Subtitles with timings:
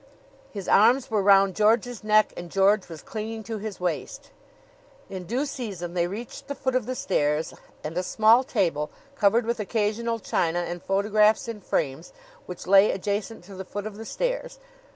[0.49, 4.31] His arms were round George's neck and George was clinging to his waist.
[5.11, 9.45] In due season they reached the foot of the stairs and a small table, covered
[9.45, 12.13] with occasional china and photographs in frames,
[12.47, 14.57] which lay adjacent to the foot of the stairs.